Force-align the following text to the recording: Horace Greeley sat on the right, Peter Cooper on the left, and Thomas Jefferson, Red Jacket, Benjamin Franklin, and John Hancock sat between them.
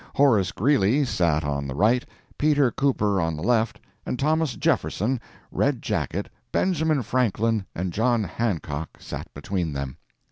Horace 0.15 0.51
Greeley 0.51 1.05
sat 1.05 1.43
on 1.43 1.67
the 1.67 1.75
right, 1.75 2.03
Peter 2.39 2.71
Cooper 2.71 3.21
on 3.21 3.35
the 3.35 3.43
left, 3.43 3.79
and 4.03 4.17
Thomas 4.17 4.55
Jefferson, 4.55 5.21
Red 5.51 5.79
Jacket, 5.83 6.27
Benjamin 6.51 7.03
Franklin, 7.03 7.67
and 7.75 7.93
John 7.93 8.23
Hancock 8.23 8.97
sat 8.99 9.31
between 9.35 9.73
them. 9.73 9.97